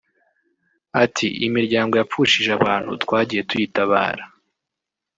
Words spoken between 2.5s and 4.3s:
abantu twagiye tuyitabara